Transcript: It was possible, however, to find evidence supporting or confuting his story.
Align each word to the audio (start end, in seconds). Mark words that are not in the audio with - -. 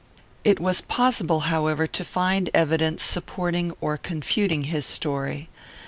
It 0.43 0.59
was 0.59 0.81
possible, 0.81 1.41
however, 1.41 1.85
to 1.85 2.03
find 2.03 2.49
evidence 2.55 3.03
supporting 3.03 3.71
or 3.81 3.97
confuting 3.99 4.63
his 4.63 4.83
story. 4.83 5.47